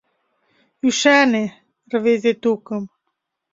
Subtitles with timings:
[0.87, 1.43] Ӱшане,
[1.91, 2.83] рвезе тукым.